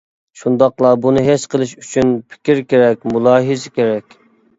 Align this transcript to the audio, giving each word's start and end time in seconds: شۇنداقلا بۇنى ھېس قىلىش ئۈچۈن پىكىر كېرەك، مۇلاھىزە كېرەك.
شۇنداقلا 0.43 0.93
بۇنى 1.01 1.21
ھېس 1.27 1.45
قىلىش 1.51 1.73
ئۈچۈن 1.81 2.13
پىكىر 2.31 2.63
كېرەك، 2.73 3.05
مۇلاھىزە 3.13 3.75
كېرەك. 3.77 4.17